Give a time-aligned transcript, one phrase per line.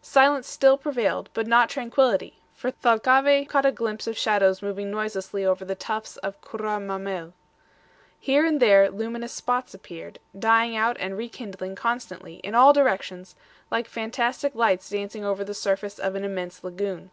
[0.00, 5.44] Silence still prevailed, but not tranquillity; for Thalcave caught a glimpse of shadows moving noiselessly
[5.44, 7.34] over the tufts of CURRA MAMMEL.
[8.18, 13.34] Here and there luminous spots appeared, dying out and rekindling constantly, in all directions,
[13.70, 17.10] like fantastic lights dancing over the surface of an immense lagoon.